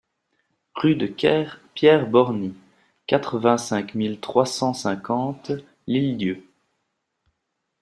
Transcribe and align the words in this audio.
Rue 0.77 0.95
de 0.95 1.05
Ker 1.05 1.59
Pierre 1.75 2.07
Borny, 2.09 2.55
quatre-vingt-cinq 3.05 3.93
mille 3.93 4.19
trois 4.19 4.47
cent 4.47 4.73
cinquante 4.73 5.51
L'Île-d'Yeu 5.85 6.43